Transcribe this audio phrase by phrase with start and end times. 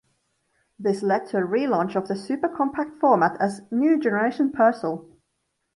[0.79, 5.07] This led to a relaunch of the super-compact format as "New Generation Persil".